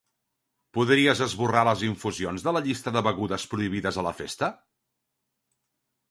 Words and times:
Podries 0.75 1.19
esborrar 1.25 1.63
les 1.67 1.83
infusions 1.87 2.45
de 2.47 2.53
la 2.57 2.63
llista 2.67 2.93
de 2.95 3.03
begudes 3.07 3.45
prohibides 3.51 3.99
a 4.01 4.05
la 4.09 4.13
festa? 4.23 4.49